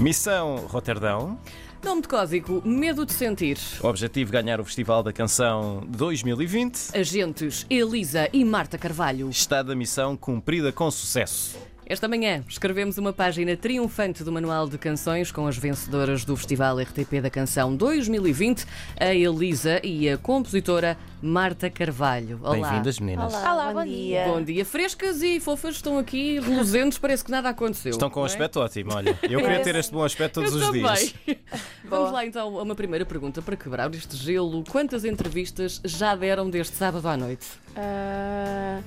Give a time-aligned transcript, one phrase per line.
[0.00, 1.38] Missão Roterdão.
[1.84, 3.58] Nome de código Medo de Sentir.
[3.82, 6.96] Objetivo ganhar o Festival da Canção 2020.
[6.96, 9.28] Agentes Elisa e Marta Carvalho.
[9.28, 11.58] Estado da missão cumprida com sucesso.
[11.90, 16.78] Esta manhã escrevemos uma página triunfante do Manual de Canções com as vencedoras do Festival
[16.78, 18.64] RTP da Canção 2020,
[18.96, 22.38] a Elisa e a compositora Marta Carvalho.
[22.44, 22.68] Olá.
[22.68, 23.34] Bem-vindas, meninas.
[23.34, 24.24] Olá, Olá, bom, bom dia.
[24.24, 27.90] Bom dia, frescas e fofas estão aqui, reluzentes, parece que nada aconteceu.
[27.90, 28.26] Estão com um é?
[28.26, 29.18] aspecto ótimo, olha.
[29.24, 30.82] Eu queria ter este bom aspecto todos Eu os também.
[30.84, 31.14] dias.
[31.82, 32.10] Vamos Boa.
[32.12, 34.62] lá então a uma primeira pergunta para quebrar este gelo.
[34.70, 37.48] Quantas entrevistas já deram deste sábado à noite?
[37.74, 38.80] Ah,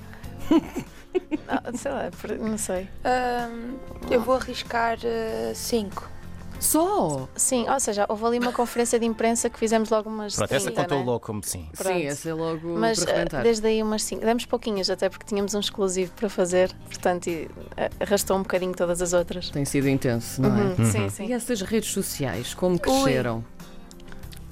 [1.48, 2.88] ah, sei lá, por- não sei.
[4.10, 4.98] Eu vou arriscar
[5.54, 6.10] 5.
[6.60, 7.28] Só?
[7.36, 10.66] Sim, ou seja, houve ali uma conferência de imprensa que fizemos logo umas Pronto, essa
[10.66, 11.04] 30, contou né?
[11.04, 11.68] logo como sim.
[11.76, 11.94] Pronto.
[11.94, 13.42] Sim, essa é logo Mas para rebentar.
[13.42, 14.24] desde aí umas 5.
[14.24, 18.72] Demos pouquinhas até porque tínhamos um exclusivo para fazer, portanto e, ah, arrastou um bocadinho
[18.72, 19.50] todas as outras.
[19.50, 20.62] Tem sido intenso, não é?
[20.62, 21.32] Uhum, Sim, E sim.
[21.34, 23.44] essas redes sociais, como cresceram?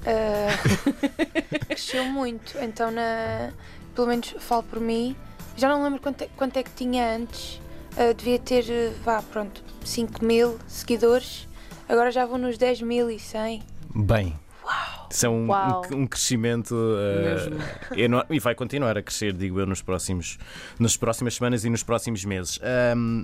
[1.69, 3.51] cresceu muito, então na,
[3.95, 5.17] pelo menos falo por mim.
[5.57, 7.61] Já não lembro quanto é, quanto é que tinha antes.
[7.97, 11.47] Ah, devia ter, eh, vá, pronto, 5 mil seguidores.
[11.89, 13.63] Agora já vou nos 10 mil e 100.
[13.95, 14.35] Bem.
[15.13, 17.61] Isso é um, um- um crescimento uh, Mesmo.
[17.97, 20.39] enorme e vai continuar a crescer, digo eu, nos próximos,
[20.79, 22.59] nas próximas semanas e nos próximos meses.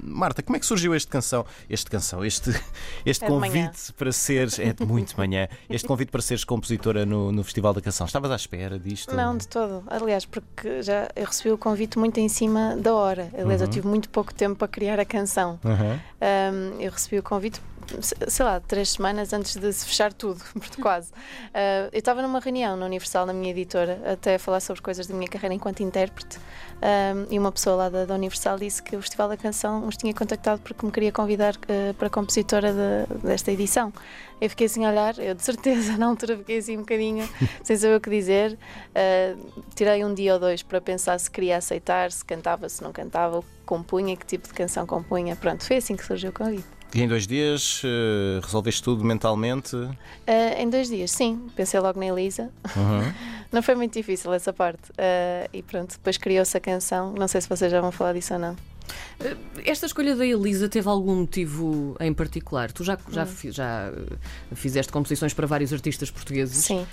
[0.03, 2.50] Marta, como é que surgiu este canção, este canção, este,
[3.06, 7.33] este É convite para seres, é de muito manhã, este convite para seres compositora no,
[7.33, 8.06] no Festival da Canção?
[8.06, 9.14] Estavas à espera disto?
[9.14, 9.83] Não, de todo.
[9.86, 13.31] Aliás, porque já eu recebi o convite muito em cima da hora.
[13.36, 13.72] Aliás, eu Uhum.
[13.72, 15.59] tive muito pouco tempo para criar a canção.
[15.64, 16.00] Aham.
[16.20, 17.61] Um, eu recebi o convite,
[18.03, 20.42] sei lá, três semanas antes de se fechar tudo,
[20.81, 21.11] quase.
[21.11, 25.06] Uh, eu estava numa reunião na Universal, na minha editora, até a falar sobre coisas
[25.06, 26.39] da minha carreira enquanto intérprete,
[26.81, 29.97] um, e uma pessoa lá da, da Universal disse que o Festival da Canção nos
[29.97, 33.92] tinha contactado porque me queria convidar uh, para compositora de- desta edição.
[34.41, 37.28] Eu fiquei assim a olhar, eu de certeza na altura fiquei assim um bocadinho
[37.64, 38.56] sem saber o que dizer.
[38.91, 42.93] Uh, tirei um dia ou dois para pensar se queria aceitar, se cantava, se não
[42.93, 45.34] cantava, compunha, que tipo de canção compunha.
[45.34, 46.78] Pronto, foi assim que surgiu o convite.
[46.94, 49.76] E em dois dias eh, resolveste tudo mentalmente?
[49.76, 49.93] Uh,
[50.56, 52.50] em dois dias, sim, pensei logo na Elisa.
[52.75, 53.12] Uhum.
[53.53, 54.91] Não foi muito difícil essa parte.
[54.93, 57.12] Uh, e pronto, depois criou-se a canção.
[57.12, 58.56] Não sei se vocês já vão falar disso ou não.
[59.66, 62.71] Esta escolha da Elisa teve algum motivo em particular?
[62.72, 63.50] Tu já, já, Hum.
[63.50, 66.56] já uh, fizeste composições para vários artistas portugueses.
[66.65, 66.87] Sim.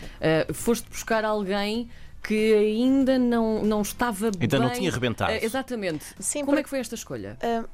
[0.50, 1.89] Uh, foste buscar alguém
[2.23, 5.31] que ainda não, não estava Ainda não bem- tinha rebentado.
[5.33, 6.03] Uh, exatamente.
[6.19, 7.38] Sim, Como porque- é que foi esta escolha?
[7.44, 7.67] Uh,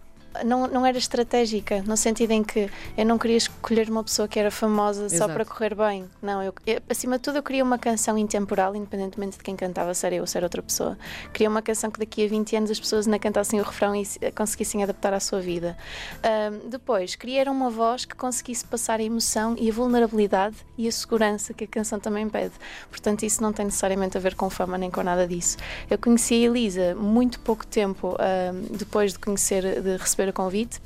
[0.46, 4.40] não, não era estratégica, no sentido em que eu não queria escolher uma pessoa que
[4.40, 5.34] era famosa só Exato.
[5.34, 6.06] para correr bem.
[6.22, 9.94] Não, eu, eu- acima de tudo eu queria uma canção intemporal, independentemente de quem cantava,
[9.94, 10.97] se era eu ou se era outra pessoa.
[11.34, 14.06] Queria uma canção que daqui a 20 anos as pessoas ainda cantassem o refrão e
[14.06, 15.78] se- conseguissem adaptar à sua vida.
[16.24, 20.91] Ahm, depois, queria uma voz que conseguisse passar a emoção e a vulnerabilidade e a
[20.91, 22.53] segurança que a canção também pede.
[22.90, 25.58] Portanto, isso não tem necessariamente a ver com fama nem com nada disso.
[25.90, 30.82] Eu conheci a Elisa muito pouco tempo ahm, depois de conhecer, de receber o convite.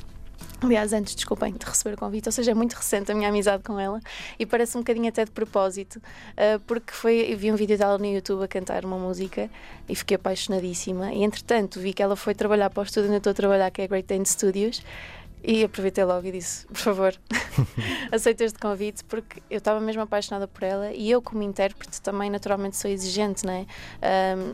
[0.62, 3.62] Aliás, antes, desculpem, de receber o convite, ou seja, é muito recente a minha amizade
[3.62, 4.00] com ela
[4.40, 6.02] e parece um bocadinho até de propósito,
[6.36, 9.50] ah, porque foi, vi um vídeo dela no YouTube a cantar uma música
[9.88, 11.14] e fiquei apaixonadíssima.
[11.14, 13.70] E entretanto, vi que ela foi trabalhar para o estúdio onde eu estou a trabalhar,
[13.70, 14.82] que é Great Dane Studios,
[15.44, 17.16] e aproveitei logo e disse: por favor,
[18.12, 22.30] aceita este convite, porque eu estava mesmo apaixonada por ela e eu, como intérprete, também
[22.30, 23.66] naturalmente sou exigente, não é?
[24.02, 24.54] Ahm,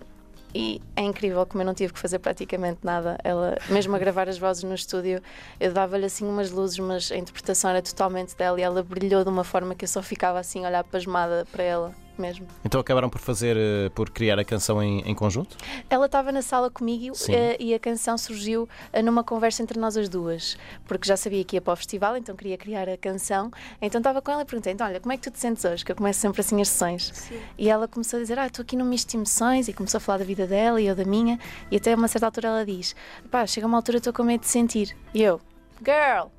[0.53, 3.17] e é incrível como eu não tive que fazer praticamente nada.
[3.23, 5.21] Ela, mesmo a gravar as vozes no estúdio,
[5.59, 9.29] eu dava-lhe assim umas luzes, mas a interpretação era totalmente dela e ela brilhou de
[9.29, 12.47] uma forma que eu só ficava assim olhar pasmada para ela mesmo.
[12.63, 15.57] Então acabaram por fazer, eh, por criar a canção em, em conjunto?
[15.89, 17.33] Ela estava na sala comigo Sim.
[17.33, 21.43] eh, e a canção surgiu eh, numa conversa entre nós as duas, porque já sabia
[21.43, 23.51] que ia para o festival, então queria criar a canção.
[23.81, 25.83] Então estava com ela e perguntei: então, olha, como é que tu te sentes hoje?
[25.83, 27.11] Que eu começo sempre assim as sessões.
[27.13, 27.39] Sim.
[27.57, 29.67] E ela começou a dizer: Ah, estou aqui num misto de emoções.
[29.67, 31.39] E começou a falar da vida dela e eu da minha.
[31.69, 32.95] E até a uma certa altura ela diz:
[33.29, 34.95] Pá, chega uma altura estou com medo de sentir.
[35.13, 35.39] E eu:
[35.83, 36.29] Girl!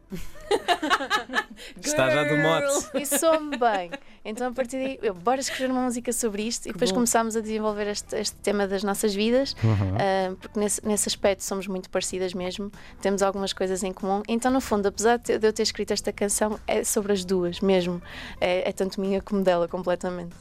[1.80, 2.90] Está já do mote.
[2.94, 3.90] E soube bem.
[4.24, 6.68] Então a partir daí, eu, bora escrever uma música sobre isto.
[6.68, 6.96] E depois bom.
[6.96, 9.56] começámos a desenvolver este, este tema das nossas vidas.
[9.64, 9.96] Uhum.
[9.96, 12.70] ah, porque nesse, nesse aspecto somos muito parecidas mesmo.
[13.00, 14.22] Temos algumas coisas em comum.
[14.28, 17.60] Então, no fundo, apesar de de eu ter escrito esta canção, é sobre as duas
[17.60, 18.00] mesmo.
[18.40, 20.36] É, é tanto minha como dela, completamente.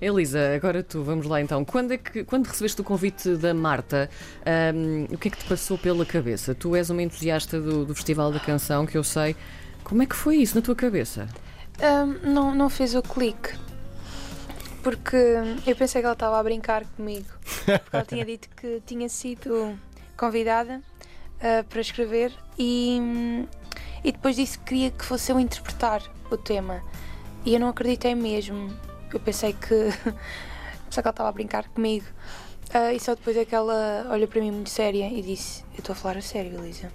[0.00, 1.64] Elisa, agora tu, vamos lá então.
[1.64, 4.10] Quando, é que, quando recebeste o convite da Marta,
[4.44, 6.54] ahm, o que é que te passou pela cabeça?
[6.54, 9.34] Tu és uma entusiasta do, do Festival da Canção, que eu sei.
[9.82, 11.28] Como é que foi isso na tua cabeça?
[11.80, 13.54] Ahm, não, não fez o clique.
[14.82, 15.16] Porque
[15.66, 17.26] eu pensei que ela estava a brincar comigo.
[17.64, 19.78] Porque ela tinha dito que tinha sido
[20.16, 20.80] convidada
[21.40, 23.46] ah, para escrever e,
[24.02, 26.82] e depois disse que queria que fosse eu interpretar o tema.
[27.44, 28.70] E eu não acreditei mesmo.
[29.12, 29.90] Eu pensei que.
[30.90, 32.06] Só que ela estava a brincar comigo.
[32.72, 35.78] Ah, e só depois é que ela olhou para mim muito séria e disse: Eu
[35.78, 36.92] estou a falar a sério, Elisa.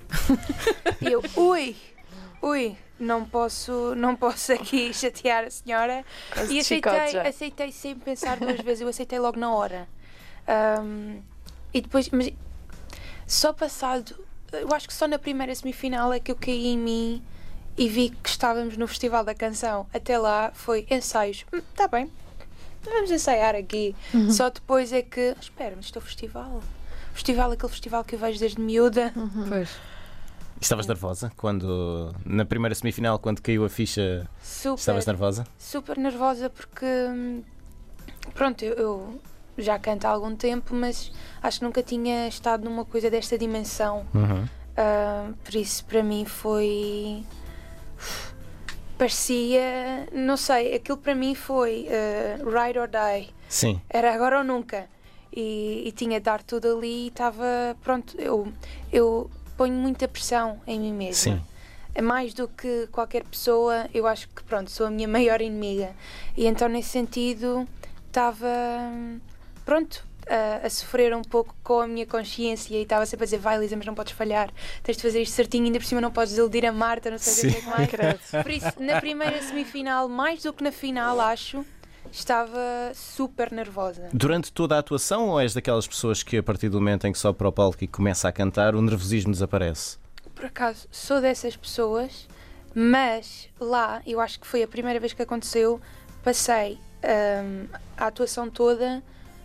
[1.02, 1.76] e eu, ui,
[2.42, 6.06] ui, não posso, não posso aqui chatear a senhora.
[6.34, 9.88] Quase E aceitei, aceitei sem pensar duas vezes, eu aceitei logo na hora.
[10.48, 11.22] Ahm,
[11.74, 12.34] e depois, mas
[13.26, 14.16] só passado,
[14.52, 17.24] eu acho que só na primeira semifinal é que eu caí em mim
[17.78, 19.88] e vi que estávamos no Festival da Canção.
[19.94, 21.46] Até lá foi ensaios.
[21.54, 22.10] Hum, Tá bem,
[22.84, 23.96] vamos ensaiar aqui.
[24.14, 24.32] Uhum.
[24.32, 25.36] Só depois é que.
[25.40, 26.62] Espera, mas isto é o festival.
[27.14, 29.12] Festival, aquele festival que eu vejo desde miúda.
[29.16, 29.46] Uhum.
[29.50, 29.70] Pois.
[30.60, 34.78] Estavas nervosa quando, na primeira semifinal, quando caiu a ficha, Super.
[34.80, 35.44] estavas nervosa?
[35.58, 37.42] super nervosa porque hum,
[38.36, 39.20] pronto, eu, eu
[39.58, 44.06] já canto há algum tempo, mas acho que nunca tinha estado numa coisa desta dimensão.
[44.14, 44.48] Uhum.
[44.78, 47.24] Ah, por isso para mim foi
[48.98, 53.30] parecia, não sei, aquilo para mim foi ah, ride or die.
[53.50, 53.82] Sim.
[53.90, 54.88] Era agora ou nunca.
[55.34, 58.52] E, e tinha de dar tudo ali e estava pronto, eu,
[58.92, 61.36] eu ponho muita pressão em mim mesma.
[61.36, 61.42] Sim.
[61.96, 65.96] É mais do que qualquer pessoa, eu acho que pronto, sou a minha maior inimiga.
[66.38, 67.68] E então nesse sentido
[68.08, 68.48] estava
[69.66, 73.38] pronto a, a sofrer um pouco com a minha consciência e estava sempre a dizer,
[73.38, 74.50] vai Lisa, mas não podes falhar,
[74.84, 77.50] tens de fazer isto certinho, ainda por cima não podes desiludir a Marta, não sei
[77.50, 78.44] o que é que mais.
[78.44, 81.66] Por isso, na primeira semifinal, mais do que na final, acho,
[82.12, 84.10] estava super nervosa.
[84.14, 87.20] Durante toda a atuação ou és daquelas pessoas que a partir do momento em que
[87.20, 89.98] sobe para o palco e começa a cantar, o nervosismo desaparece?
[90.36, 92.28] Por acaso, sou dessas pessoas,
[92.74, 95.80] mas lá, eu acho que foi a primeira vez que aconteceu,
[96.24, 99.04] passei hum, a atuação toda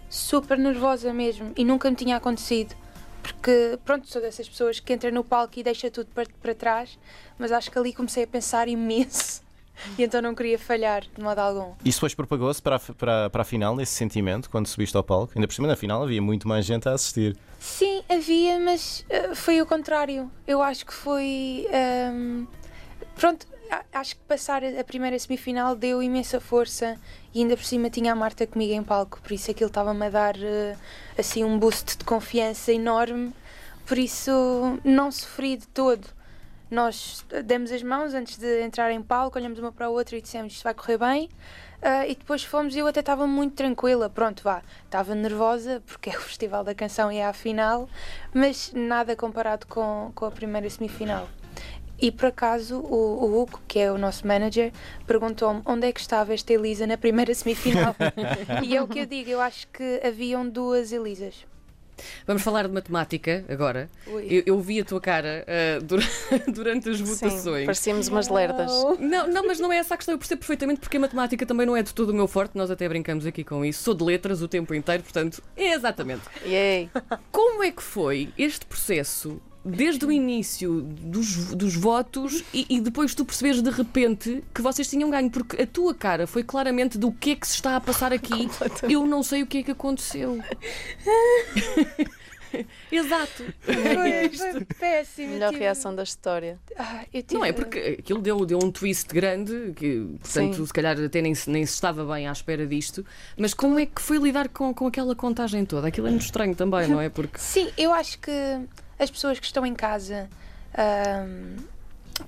[0.08, 2.74] super nervosa mesmo e nunca me tinha acontecido.
[3.22, 6.96] Porque, pronto, sou dessas pessoas que entra no palco e deixa tudo para, para trás,
[7.38, 9.42] mas acho que ali comecei a pensar imenso
[9.98, 11.72] e então não queria falhar de modo algum.
[11.84, 15.32] Isso depois propagou-se para, a, para, para a final, esse sentimento, quando subiste ao palco?
[15.34, 17.36] Ainda por cima, na final, havia muito mais gente a assistir.
[17.58, 20.30] Sim, havia, mas eh, foi o contrário.
[20.46, 21.66] Eu acho que foi.
[21.72, 22.44] ehm,
[23.16, 23.44] pronto,
[23.92, 26.98] acho que passar a primeira semifinal deu imensa força
[27.34, 30.10] e ainda por cima tinha a Marta comigo em palco, por isso aquilo estava-me a
[30.10, 30.76] dar eh,
[31.18, 33.32] assim um boost de confiança enorme.
[33.86, 36.06] Por isso não sofri de todo.
[36.70, 40.16] Nós eh, demos as mãos antes de entrar em palco, olhamos uma para a outra
[40.16, 41.28] e dissemos isto vai correr bem.
[41.82, 44.08] Ah, e depois fomos e eu até estava muito tranquila.
[44.08, 47.88] Pronto, vá, estava nervosa porque é o Festival da Canção e é a final,
[48.34, 51.28] mas nada comparado com, com a primeira semifinal.
[51.98, 54.72] E por acaso o, o Hugo, que é o nosso manager,
[55.06, 57.94] perguntou-me onde é que estava esta Elisa na primeira semifinal.
[58.62, 61.46] e é o que eu digo, eu acho que haviam duas Elisas.
[62.26, 63.88] Vamos falar de matemática agora.
[64.06, 66.02] Eu, eu vi a tua cara ah, dura-
[66.52, 67.64] durante as Sim, votações.
[67.64, 68.70] parecíamos umas lerdas.
[68.98, 70.14] Não, não, mas não é essa a questão.
[70.14, 72.56] Eu percebo perfeitamente porque a matemática também não é de todo o meu forte.
[72.56, 73.82] Nós até brincamos aqui com isso.
[73.82, 76.22] Sou de letras o tempo inteiro, portanto, é exatamente.
[76.44, 76.90] Yay.
[77.32, 83.14] Como é que foi este processo desde o início dos, dos votos e, e depois
[83.14, 85.30] tu percebes de repente que vocês tinham ganho?
[85.30, 88.48] Porque a tua cara foi claramente do que é que se está a passar aqui.
[88.88, 90.38] Eu não sei o que é que aconteceu.
[92.90, 93.42] Exato.
[93.60, 95.32] Foi, foi péssimo.
[95.34, 96.58] Melhor tive- reação da história.
[96.78, 100.66] Ah, eu tive- Não é porque aquilo deu, deu um twist grande, que portanto Sim.
[100.66, 103.04] se calhar até nem, se- nem se estava bem à espera disto.
[103.36, 105.88] Mas como é que foi lidar com, com aquela contagem toda?
[105.88, 107.08] Aquilo é muito estranho também, não é?
[107.10, 108.30] Porque Sim, eu acho que
[108.98, 110.28] as pessoas que estão em casa,
[110.76, 111.56] ahm,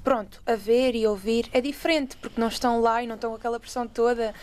[0.05, 3.37] pronto, a ver e ouvir é diferente, porque não estão lá e não estão com
[3.37, 4.35] aquela pressão toda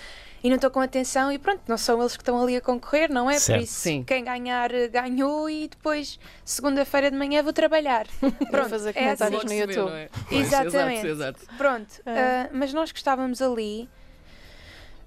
[0.43, 3.11] e não estão com atenção e pronto, não são eles que estão ali a concorrer,
[3.11, 3.39] não é?
[3.39, 3.59] Certo.
[3.59, 4.03] Por isso, Sim.
[4.03, 8.05] quem ganhar, eh, ganhou e depois, segunda-feira de manhã, vou trabalhar.
[8.51, 8.99] Para fazer é assim.
[9.25, 9.89] comentários no YouTube.
[9.89, 10.09] não é?
[10.29, 11.07] Pois, Exatamente.
[11.07, 11.57] Exato, exato.
[11.57, 12.19] Pronto, É.
[12.19, 13.89] ah, mas nós que estávamos ali.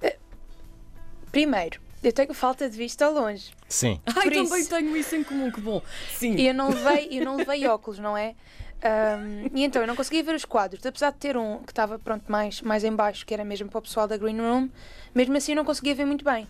[0.02, 0.16] eh,
[1.30, 3.50] primeiro, eu tenho falta de vista ao longe.
[3.68, 4.00] Sim.
[4.06, 5.82] Ai, Por também isso- tenho isso em comum, que bom.
[6.16, 6.34] Sim.
[6.36, 8.34] E eu não levei, eu não levei óculos, não é?
[8.82, 11.98] Ahm, e então eu não conseguia ver os quadros, apesar de ter um que estava
[11.98, 14.68] pronto mais, mais em baixo, que era mesmo para o pessoal da Green Room,
[15.14, 16.46] mesmo assim eu não conseguia ver muito bem.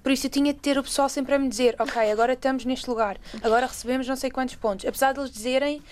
[0.00, 2.64] Por isso eu tinha de ter o pessoal sempre a me dizer, ok, agora estamos
[2.64, 4.84] neste lugar, agora recebemos não sei quantos pontos.
[4.86, 5.82] Apesar de eles dizerem,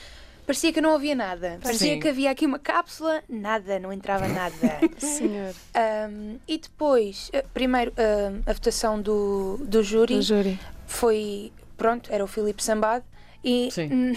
[0.51, 1.59] parecia que não havia nada.
[1.63, 2.01] Parecia Sim.
[2.01, 4.57] que havia aqui uma cápsula, nada, não entrava nada.
[4.99, 5.55] Senhor.
[5.75, 10.59] Ahm, e depois, eh, primeiro, ahm, a votação do, do júri Do júri.
[10.89, 13.05] foi pronto, era o Filipe Sambado
[13.45, 13.69] e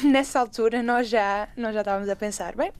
[0.03, 2.73] nessa altura nós já, nós já estávamos a pensar, bem,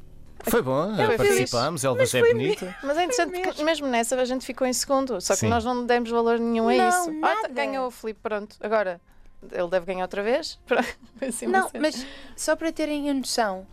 [0.46, 2.76] Foi bom, Foi participámos, Elvas é bonita.
[2.84, 5.22] Mas é interessante Foi porque mesmo nessa a gente ficou em segundo.
[5.22, 5.48] Só que Sim.
[5.48, 7.20] nós não demos valor nenhum a Não, isso.
[7.22, 7.48] Ah, tá, nada.
[7.50, 8.56] ganhou o Filipe, pronto.
[8.62, 9.00] Agora,
[9.52, 10.60] ele deve ganhar outra vez.
[11.22, 13.66] Assim não, mas só para terem a noção,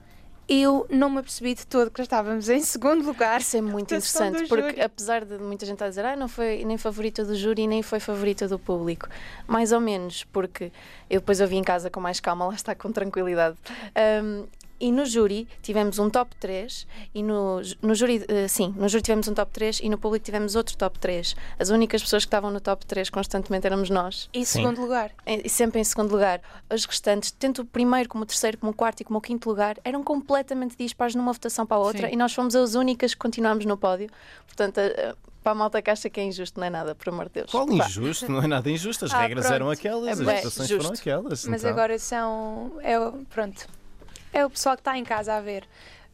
[0.48, 3.40] eu não me apercebi de todo que já estávamos em segundo lugar.
[3.40, 4.82] Isso é muito interessante, porque júri.
[4.82, 8.00] apesar de muita gente a dizer ah, não foi nem favorita do júri, nem foi
[8.00, 9.08] favorita do público,
[9.46, 10.72] mais ou menos, porque
[11.08, 13.56] eu depois ouvi em casa com mais calma, lá está com tranquilidade.
[13.94, 14.46] Ahm,
[14.80, 19.02] e no júri tivemos um top 3 e no, no júri, eh, sim, no júri
[19.02, 21.36] tivemos um top 3 e no público tivemos outro top 3.
[21.58, 24.28] As únicas pessoas que estavam no top 3 constantemente éramos nós.
[24.32, 24.60] Em Sim.
[24.62, 25.10] segundo lugar.
[25.26, 26.40] E sempre em segundo lugar.
[26.72, 29.48] Os restantes, tanto o primeiro como o terceiro, como o quarto e como o quinto
[29.48, 32.14] lugar, eram completamente dispares numa votação para a outra Sim.
[32.14, 34.08] e nós fomos as únicas que continuámos no pódio.
[34.46, 37.26] Portanto, eh, para a malta que acha que é injusto, não é nada, por amor
[37.26, 37.50] de Deus.
[37.50, 38.30] Qual Pá, injusto?
[38.30, 39.04] Não é nada injusto.
[39.06, 39.54] As Ah, regras pronto.
[39.54, 41.44] eram aquelas, É as votações foram aquelas.
[41.46, 41.70] Mas então.
[41.72, 42.72] agora são.
[42.82, 42.96] É,
[43.30, 43.66] pronto.
[44.32, 45.64] É o pessoal que está em casa a ver.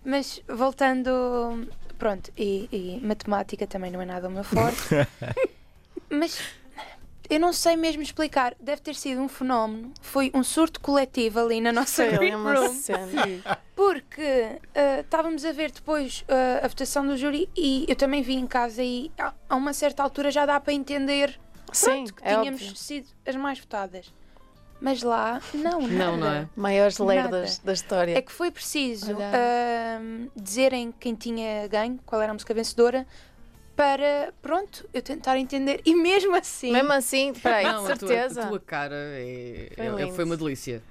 [0.05, 1.69] Mas voltando.
[1.99, 4.79] Pronto, e, e matemática também não é nada o meu forte.
[6.11, 6.39] Mas
[7.29, 8.55] eu não sei mesmo explicar.
[8.61, 9.93] Deve ter sido um fenómeno.
[10.01, 12.75] Foi um surto coletivo ali na nossa ali green room.
[13.75, 18.35] Porque ah, estávamos a ver depois ah, a votação do júri e eu também vi
[18.35, 21.39] em casa e a, a uma certa altura já dá para entender
[21.73, 22.77] Sim, pronto, que é tínhamos óbvio.
[22.77, 24.13] sido as mais votadas.
[24.81, 26.17] Mas lá, não, Não, nada.
[26.17, 26.49] não é?
[26.55, 28.17] Maiores lerdas da história.
[28.17, 33.07] É que foi preciso ahm, dizerem quem tinha ganho, qual era a música vencedora,
[33.75, 35.81] para, pronto, eu tentar entender.
[35.85, 38.43] E mesmo assim, Mesmo assim, peraí, não, de a tua, certeza.
[38.43, 40.83] a tua cara é, Foi é- foi uma delícia.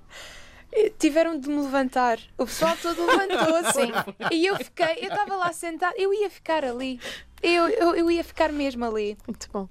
[1.00, 2.20] tiveram de me levantar.
[2.38, 3.80] O pessoal todo levantou-se.
[4.32, 7.00] e eu fiquei, eu estava lá sentada, eu ia ficar ali.
[7.42, 9.18] Eu, eu, eu ia ficar mesmo ali.
[9.27, 9.68] Muito bom.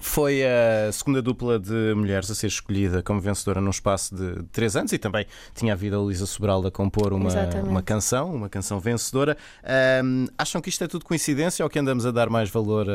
[0.00, 4.74] Foi a segunda dupla de mulheres a ser escolhida como vencedora num espaço de três
[4.74, 7.68] anos e também tinha havido a Luísa Sobral a compor uma, Exatamente.
[7.68, 9.36] uma canção, uma canção vencedora.
[9.62, 12.86] Ahm, acham que isto é tudo coincidência ou que andamos a dar mais valor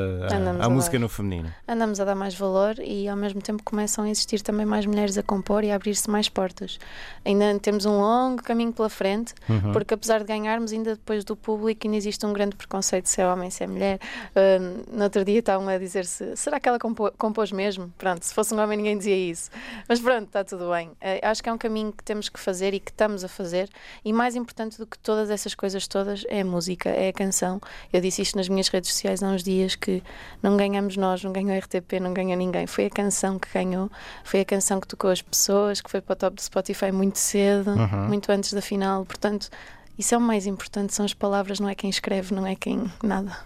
[0.60, 1.00] à música dar.
[1.00, 1.54] no feminino?
[1.68, 5.18] Andamos a dar mais valor e ao mesmo tempo começam a existir também mais mulheres
[5.18, 6.80] a compor e a abrir-se mais portas.
[7.24, 9.72] Ainda temos um longo caminho pela frente, Uhum.
[9.74, 13.28] porque apesar de ganharmos, ainda depois do público ainda existe um grande preconceito se é
[13.28, 14.00] homem, se é mulher.
[14.36, 17.94] Uh, no outro dia estavam a dizer se será que ela compo- compôs mesmo?
[17.98, 19.50] Pronto, se fosse um homem ninguém dizia isso.
[19.88, 20.88] Mas pronto, está tudo bem.
[20.90, 23.70] Uh, acho que é um caminho que temos que fazer e que estamos a fazer.
[24.04, 27.60] E mais importante do que todas essas coisas todas é a música, é a canção.
[27.92, 30.02] Eu disse isto nas minhas redes sociais há uns dias que
[30.42, 32.66] não ganhamos nós, não ganhou a RTP, não ganhou ninguém.
[32.68, 33.92] Foi a canção que ganhou,
[34.24, 37.18] foi a canção que tocou as pessoas, que foi para o top do Spotify muito
[37.20, 38.08] cedo, Uhum.
[38.08, 39.06] muito antes da final.
[39.06, 39.50] Portanto,
[39.98, 42.92] isso é o mais importante, são as palavras, não é quem escreve, não é quem
[43.04, 43.38] nada.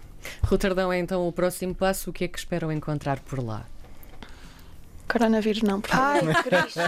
[0.43, 2.09] Roterdão é então o próximo passo.
[2.09, 3.65] O que é que esperam encontrar por lá?
[5.07, 6.29] Coronavírus não, por favor.
[6.35, 6.79] Ai, Cristo.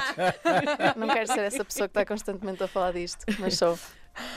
[0.96, 3.78] não quero ser essa pessoa que está constantemente a falar disto, mas sou.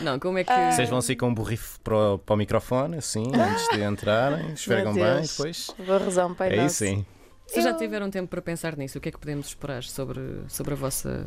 [0.00, 0.50] Não, como é que.
[0.52, 0.72] Ah.
[0.72, 4.52] Vocês vão assim com um borrifo para o, para o microfone, assim, antes de entrarem,
[4.52, 5.70] esfregam bem, depois.
[5.78, 7.04] Vou rezar um pai É isso sim.
[7.46, 8.96] Vocês já Eu- tiveram tempo para pensar nisso?
[8.96, 11.26] O que é que podemos esperar sobre, sobre a vossa.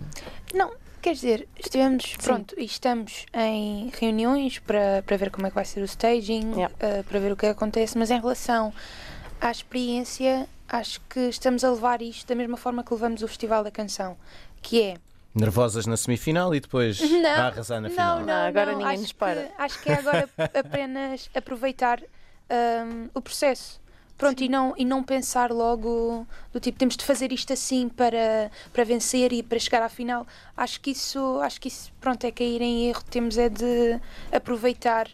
[0.54, 0.72] Não,
[1.08, 5.64] quer dizer, estivemos, pronto, e estamos em reuniões para, para ver como é que vai
[5.64, 6.76] ser o staging, Yeah.
[6.82, 8.74] eh, para ver o que acontece, mas em relação
[9.40, 13.64] à experiência, acho que estamos a levar isto da mesma forma que levamos o Festival
[13.64, 14.18] da Canção,
[14.62, 14.96] que é
[15.34, 18.18] Nervosas na semifinal e depois Não, a arrasar na final.
[18.20, 18.80] Não, não, Não, agora não.
[18.80, 19.44] ninguém nos para.
[19.44, 23.80] Que, acho que é agora apenas aproveitar hum, o processo.
[24.18, 28.50] Pronto, e não, e não pensar logo do tipo, temos de fazer isto assim para,
[28.74, 30.26] para vencer e para chegar à final.
[30.56, 33.04] Acho que isso, acho que isso, pronto, é cair em erro.
[33.04, 34.00] Temos é de
[34.32, 35.08] aproveitar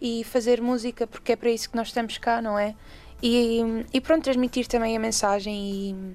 [0.00, 2.74] e fazer música, porque é para isso que nós estamos cá, não é?
[3.22, 3.60] E,
[3.92, 6.14] e pronto, transmitir também a mensagem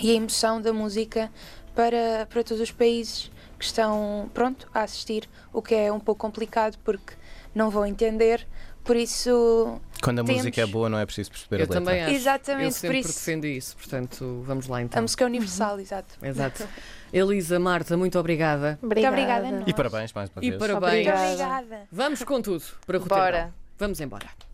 [0.00, 1.30] e, e a emoção da música
[1.74, 6.20] para, para todos os países que estão pronto a assistir, o que é um pouco
[6.20, 7.14] complicado porque
[7.54, 8.46] não vão entender.
[8.88, 10.38] Por isso, Quando a Temos.
[10.40, 11.74] música é boa, não é preciso perceber Eu a letra.
[11.78, 12.14] também acho.
[12.14, 15.02] Exatamente, Eu por sempre isso- defendi isso, portanto, vamos lá a então.
[15.02, 16.14] música é universal, exato.
[16.24, 16.66] Exato.
[17.12, 18.78] Elisa, Marta, muito obrigada.
[18.82, 19.14] Obrigada.
[19.14, 19.64] obrigada a nós.
[19.68, 20.58] E parabéns mais uma E vez.
[20.58, 21.04] parabéns.
[21.04, 21.54] Muito Obrigada.
[21.58, 21.88] obrigada.
[21.92, 23.18] Vamos com tudo para Roterdão.
[23.24, 23.54] Bora.
[23.78, 24.47] Vamos embora.